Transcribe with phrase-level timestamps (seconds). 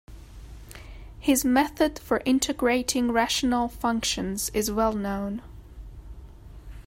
[1.19, 5.43] His method for integrating rational functions is well known.